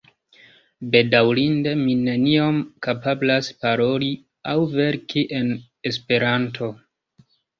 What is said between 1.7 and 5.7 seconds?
mi neniom kapablas paroli aŭ verki en